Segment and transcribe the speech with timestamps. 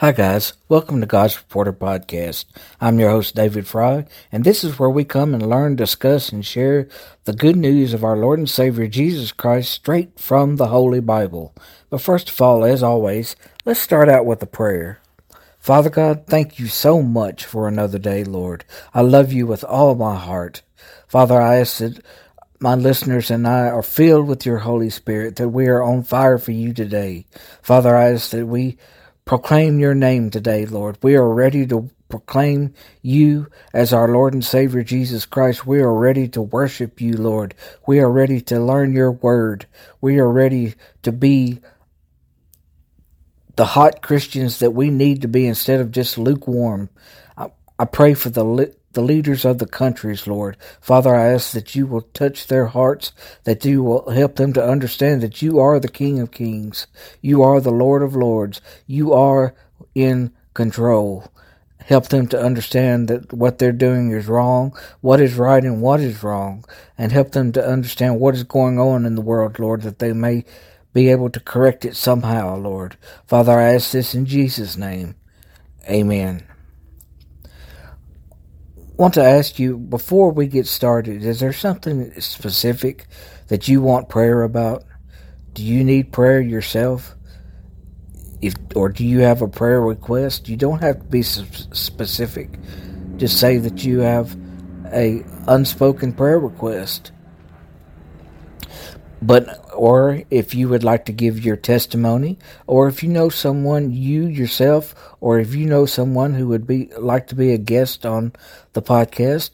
[0.00, 0.52] Hi, guys.
[0.68, 2.44] Welcome to God's Reporter Podcast.
[2.80, 6.46] I'm your host, David Fry, and this is where we come and learn, discuss, and
[6.46, 6.86] share
[7.24, 11.52] the good news of our Lord and Savior Jesus Christ straight from the Holy Bible.
[11.90, 13.34] But first of all, as always,
[13.64, 15.00] let's start out with a prayer.
[15.58, 18.64] Father God, thank you so much for another day, Lord.
[18.94, 20.62] I love you with all my heart.
[21.08, 22.04] Father, I ask that
[22.60, 26.38] my listeners and I are filled with your Holy Spirit, that we are on fire
[26.38, 27.26] for you today.
[27.62, 28.78] Father, I ask that we
[29.28, 30.96] proclaim your name today, Lord.
[31.02, 35.66] We are ready to proclaim you as our Lord and Savior Jesus Christ.
[35.66, 37.54] We are ready to worship you, Lord.
[37.86, 39.66] We are ready to learn your word.
[40.00, 41.60] We are ready to be
[43.56, 46.88] the hot Christians that we need to be instead of just lukewarm.
[47.36, 50.56] I, I pray for the the leaders of the countries, Lord.
[50.80, 53.12] Father, I ask that you will touch their hearts,
[53.44, 56.88] that you will help them to understand that you are the King of Kings.
[57.22, 58.60] You are the Lord of Lords.
[58.88, 59.54] You are
[59.94, 61.30] in control.
[61.78, 66.00] Help them to understand that what they're doing is wrong, what is right and what
[66.00, 66.64] is wrong,
[66.98, 70.12] and help them to understand what is going on in the world, Lord, that they
[70.12, 70.44] may
[70.92, 72.96] be able to correct it somehow, Lord.
[73.28, 75.14] Father, I ask this in Jesus' name.
[75.88, 76.47] Amen
[78.98, 83.06] want to ask you before we get started is there something specific
[83.46, 84.84] that you want prayer about?
[85.54, 87.14] Do you need prayer yourself?
[88.42, 90.48] If or do you have a prayer request?
[90.48, 92.50] You don't have to be specific.
[93.16, 94.36] Just say that you have
[94.92, 97.12] a unspoken prayer request
[99.20, 103.90] but or if you would like to give your testimony or if you know someone
[103.90, 108.06] you yourself or if you know someone who would be like to be a guest
[108.06, 108.32] on
[108.72, 109.50] the podcast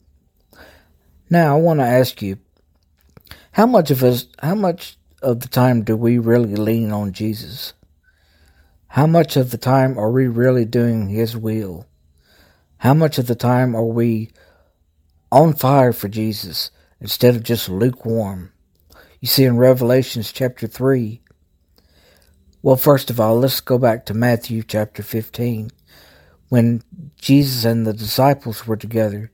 [1.29, 2.39] now i want to ask you
[3.57, 7.73] how much of us, how much of the time do we really lean on Jesus?
[8.89, 11.87] How much of the time are we really doing His will?
[12.77, 14.31] How much of the time are we
[15.33, 18.53] on fire for Jesus instead of just lukewarm?
[19.23, 21.23] You see in Revelations chapter 3.
[22.61, 25.71] Well, first of all, let's go back to Matthew chapter 15
[26.51, 26.83] when
[27.19, 29.33] Jesus and the disciples were together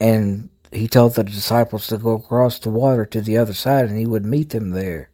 [0.00, 3.98] and he told the disciples to go across the water to the other side and
[3.98, 5.10] he would meet them there.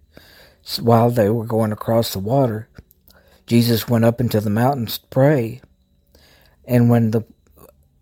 [0.62, 2.68] So while they were going across the water,
[3.46, 5.60] Jesus went up into the mountains to pray.
[6.64, 7.24] And when the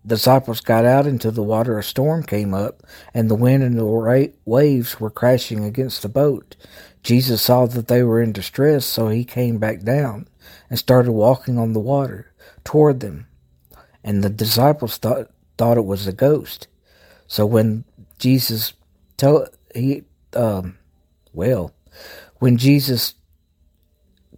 [0.05, 4.31] disciples got out into the water, a storm came up, and the wind and the
[4.45, 6.55] waves were crashing against the boat.
[7.03, 10.27] Jesus saw that they were in distress, so he came back down
[10.69, 12.31] and started walking on the water
[12.63, 13.27] toward them.
[14.03, 16.67] And the disciples thought, thought it was a ghost.
[17.31, 17.85] So when
[18.19, 18.73] Jesus
[19.15, 20.03] told he
[20.35, 20.77] um
[21.31, 21.71] well,
[22.39, 23.13] when Jesus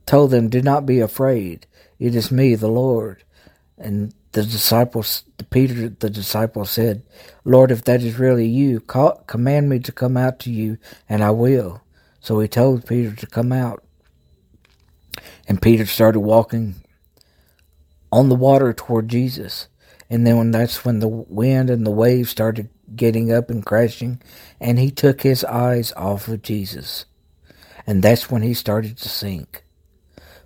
[0.06, 1.66] told them, "Do not be afraid.
[1.98, 3.24] It is me, the Lord."
[3.80, 7.02] And the disciples, Peter, the disciple said,
[7.44, 10.78] "Lord, if that is really you, call, command me to come out to you,
[11.10, 11.82] and I will."
[12.20, 13.84] So he told Peter to come out,
[15.48, 16.76] and Peter started walking
[18.12, 19.68] on the water toward Jesus.
[20.12, 24.22] And then when that's when the wind and the waves started getting up and crashing,
[24.60, 27.06] and he took his eyes off of Jesus.
[27.86, 29.64] And that's when he started to sink.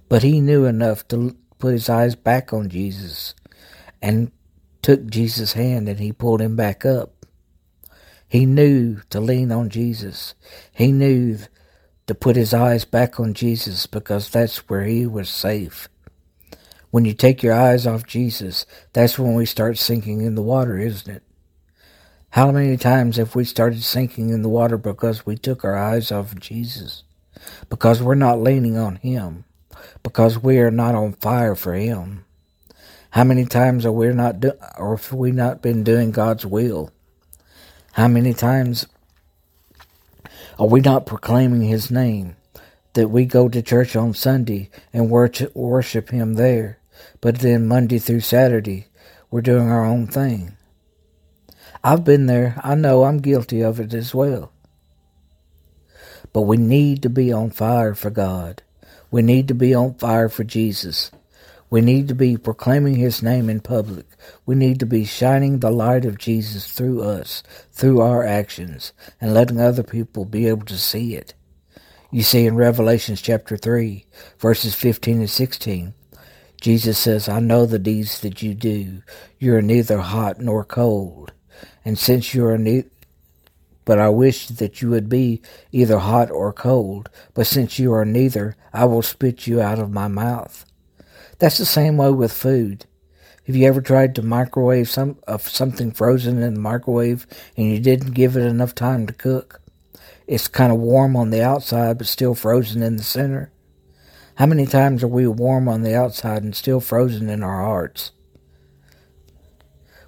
[0.09, 3.35] But he knew enough to put his eyes back on Jesus
[4.01, 4.31] and
[4.81, 7.25] took Jesus' hand and he pulled him back up.
[8.27, 10.33] He knew to lean on Jesus.
[10.73, 11.39] He knew
[12.07, 15.89] to put his eyes back on Jesus because that's where he was safe.
[16.89, 20.77] When you take your eyes off Jesus, that's when we start sinking in the water,
[20.77, 21.23] isn't it?
[22.31, 26.11] How many times have we started sinking in the water because we took our eyes
[26.11, 27.03] off Jesus?
[27.69, 29.45] Because we're not leaning on Him.
[30.03, 32.25] Because we are not on fire for Him.
[33.11, 36.91] How many times are we not do- or have we not been doing God's will?
[37.93, 38.85] How many times
[40.59, 42.35] are we not proclaiming His name?
[42.93, 46.79] That we go to church on Sunday and worship Him there,
[47.21, 48.87] but then Monday through Saturday
[49.31, 50.56] we're doing our own thing.
[51.83, 52.59] I've been there.
[52.63, 54.51] I know I'm guilty of it as well.
[56.33, 58.63] But we need to be on fire for God.
[59.09, 61.11] We need to be on fire for Jesus.
[61.69, 64.05] We need to be proclaiming His name in public.
[64.45, 69.33] We need to be shining the light of Jesus through us, through our actions, and
[69.33, 71.33] letting other people be able to see it.
[72.09, 74.05] You see in Revelations chapter 3,
[74.39, 75.93] verses 15 and 16,
[76.61, 79.01] Jesus says, I know the deeds that you do.
[79.37, 81.33] You are neither hot nor cold.
[81.85, 82.89] And since you are neither,
[83.85, 87.09] but I wish that you would be either hot or cold.
[87.33, 90.65] But since you are neither, I will spit you out of my mouth.
[91.39, 92.85] That's the same way with food.
[93.45, 97.25] Have you ever tried to microwave some of something frozen in the microwave
[97.55, 99.61] and you didn't give it enough time to cook?
[100.27, 103.53] It's kind of warm on the outside but still frozen in the center.
[104.35, 108.11] How many times are we warm on the outside and still frozen in our hearts?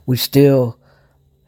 [0.05, 0.77] We still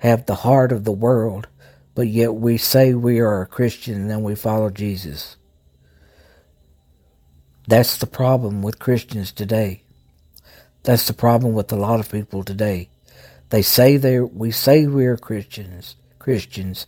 [0.02, 1.48] have the heart of the world,
[1.94, 5.38] but yet we say we are a Christian and then we follow Jesus.
[7.68, 9.84] That's the problem with Christians today.
[10.82, 12.90] That's the problem with a lot of people today.
[13.50, 16.88] They say they we say we're Christians, Christians.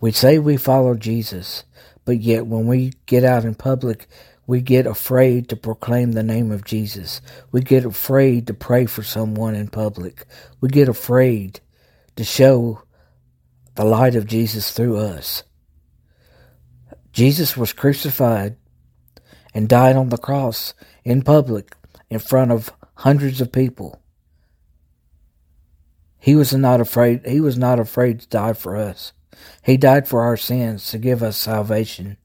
[0.00, 1.64] We say we follow Jesus,
[2.06, 4.08] but yet when we get out in public,
[4.46, 7.20] we get afraid to proclaim the name of Jesus.
[7.52, 10.24] We get afraid to pray for someone in public.
[10.62, 11.60] We get afraid
[12.20, 12.82] to show
[13.76, 15.42] the light of Jesus through us.
[17.12, 18.56] Jesus was crucified
[19.54, 21.74] and died on the cross in public
[22.10, 24.02] in front of hundreds of people.
[26.18, 29.14] He was not afraid he was not afraid to die for us.
[29.62, 32.18] He died for our sins to give us salvation.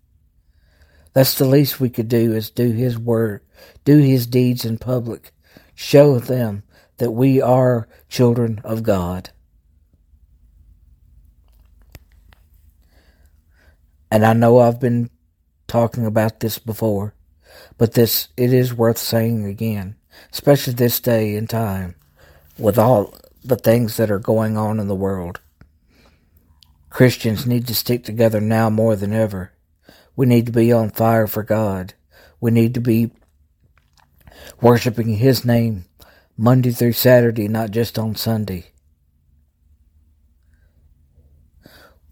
[1.14, 3.46] That's the least we could do is do his word,
[3.86, 5.32] do his deeds in public,
[5.74, 6.64] show them
[6.98, 9.30] that we are children of God.
[14.16, 15.10] And I know I've been
[15.68, 17.14] talking about this before,
[17.78, 19.98] but this it is worth saying again,
[20.32, 21.96] especially this day and time
[22.58, 23.14] with all
[23.44, 25.42] the things that are going on in the world.
[26.90, 29.52] Christians need to stick together now more than ever.
[30.16, 31.94] We need to be on fire for God.
[32.40, 33.12] We need to be
[34.62, 35.88] worshiping His name
[36.38, 38.68] Monday through Saturday, not just on Sunday.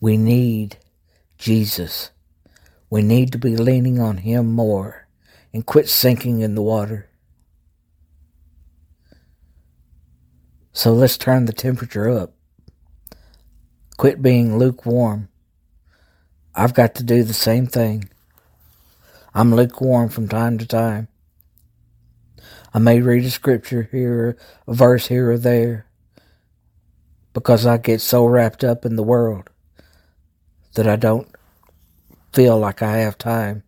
[0.01, 0.79] We need
[1.43, 2.11] Jesus.
[2.89, 5.09] We need to be leaning on Him more
[5.53, 7.09] and quit sinking in the water.
[10.71, 12.31] So let's turn the temperature up.
[13.97, 15.27] Quit being lukewarm.
[16.55, 18.09] I've got to do the same thing.
[19.33, 21.09] I'm lukewarm from time to time.
[22.73, 25.87] I may read a scripture here, a verse here or there,
[27.33, 29.49] because I get so wrapped up in the world
[30.75, 31.27] that I don't
[32.33, 33.63] feel like I have time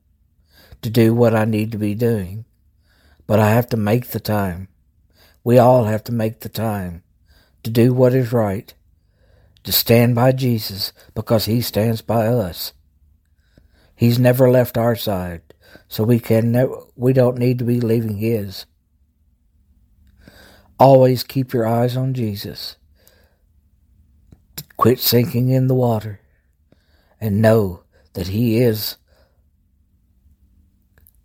[0.81, 2.45] to do what I need to be doing.
[3.27, 4.67] But I have to make the time.
[5.43, 7.03] We all have to make the time
[7.63, 8.73] to do what is right,
[9.63, 12.73] to stand by Jesus because he stands by us.
[13.95, 15.41] He's never left our side,
[15.87, 18.65] so we can never, we don't need to be leaving his.
[20.77, 22.75] Always keep your eyes on Jesus.
[24.77, 26.19] Quit sinking in the water
[27.21, 27.84] and know
[28.15, 28.97] that He is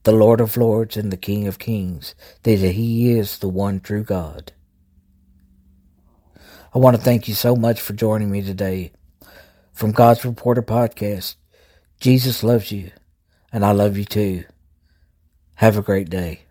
[0.03, 4.05] the Lord of Lords and the King of Kings, that He is the one true
[4.05, 4.53] God.
[6.75, 8.93] I want to thank you so much for joining me today.
[9.73, 11.37] From God's Reporter Podcast,
[12.01, 12.91] Jesus loves you,
[13.53, 14.45] and I love you too.
[15.55, 16.43] Have a great day.